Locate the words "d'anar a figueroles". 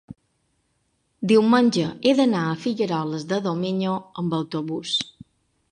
2.21-3.27